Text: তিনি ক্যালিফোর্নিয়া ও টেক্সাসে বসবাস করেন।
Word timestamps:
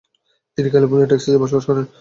তিনি 0.57 0.67
ক্যালিফোর্নিয়া 0.69 1.07
ও 1.07 1.11
টেক্সাসে 1.11 1.41
বসবাস 1.43 1.63
করেন। 1.67 1.85